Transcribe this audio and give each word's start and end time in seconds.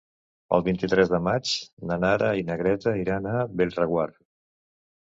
El 0.55 0.63
vint-i-tres 0.67 1.11
de 1.11 1.19
maig 1.27 1.51
na 1.91 1.99
Nara 2.07 2.33
i 2.41 2.49
na 2.51 2.59
Greta 2.63 2.95
iran 3.05 3.31
a 3.37 3.47
Bellreguard. 3.61 4.23